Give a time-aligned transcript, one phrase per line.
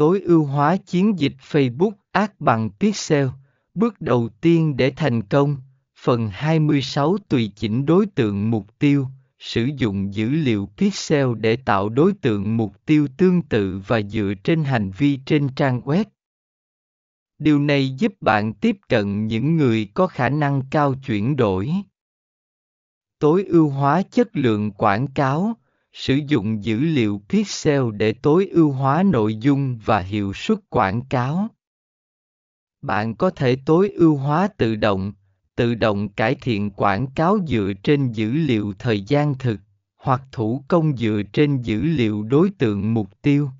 [0.00, 3.26] Tối ưu hóa chiến dịch Facebook ác bằng Pixel.
[3.74, 5.56] Bước đầu tiên để thành công.
[5.98, 9.06] Phần 26 tùy chỉnh đối tượng mục tiêu,
[9.38, 14.32] sử dụng dữ liệu pixel để tạo đối tượng mục tiêu tương tự và dựa
[14.44, 16.04] trên hành vi trên trang web.
[17.38, 21.72] Điều này giúp bạn tiếp cận những người có khả năng cao chuyển đổi.
[23.18, 25.56] Tối ưu hóa chất lượng quảng cáo,
[25.92, 31.00] sử dụng dữ liệu pixel để tối ưu hóa nội dung và hiệu suất quảng
[31.04, 31.48] cáo.
[32.82, 35.12] Bạn có thể tối ưu hóa tự động,
[35.56, 39.60] tự động cải thiện quảng cáo dựa trên dữ liệu thời gian thực,
[39.96, 43.50] hoặc thủ công dựa trên dữ liệu đối tượng mục tiêu.